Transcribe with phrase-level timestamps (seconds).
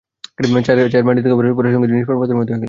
[0.67, 2.59] চায়ের কাপ মাটিতে পড়ার সঙ্গে সঙ্গে যেন নিস্প্রাণ পাথরের মতো হয়ে গেলেন।